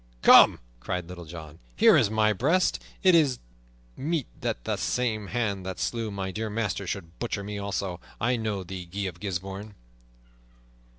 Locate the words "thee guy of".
8.63-9.19